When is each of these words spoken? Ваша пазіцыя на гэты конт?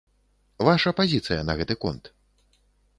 Ваша 0.69 0.93
пазіцыя 1.01 1.39
на 1.53 1.59
гэты 1.63 1.81
конт? 1.87 2.15